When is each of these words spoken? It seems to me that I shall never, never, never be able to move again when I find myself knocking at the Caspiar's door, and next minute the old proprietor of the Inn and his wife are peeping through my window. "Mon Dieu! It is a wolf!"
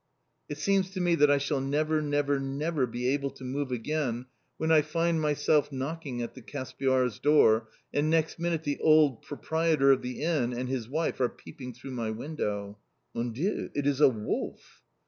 It 0.49 0.57
seems 0.57 0.89
to 0.95 0.99
me 0.99 1.13
that 1.13 1.29
I 1.29 1.37
shall 1.37 1.61
never, 1.61 2.01
never, 2.01 2.39
never 2.39 2.87
be 2.87 3.07
able 3.09 3.29
to 3.29 3.43
move 3.43 3.71
again 3.71 4.25
when 4.57 4.71
I 4.71 4.81
find 4.81 5.21
myself 5.21 5.71
knocking 5.71 6.23
at 6.23 6.33
the 6.33 6.41
Caspiar's 6.41 7.19
door, 7.19 7.67
and 7.93 8.09
next 8.09 8.39
minute 8.39 8.63
the 8.63 8.79
old 8.79 9.21
proprietor 9.21 9.91
of 9.91 10.01
the 10.01 10.23
Inn 10.23 10.53
and 10.53 10.67
his 10.67 10.89
wife 10.89 11.21
are 11.21 11.29
peeping 11.29 11.73
through 11.75 11.91
my 11.91 12.09
window. 12.09 12.79
"Mon 13.13 13.31
Dieu! 13.31 13.69
It 13.75 13.85
is 13.85 14.01
a 14.01 14.09
wolf!" 14.09 14.81